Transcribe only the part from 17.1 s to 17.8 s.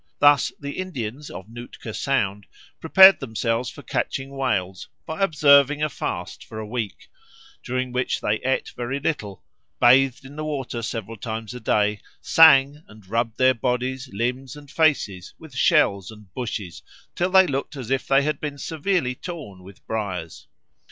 till they looked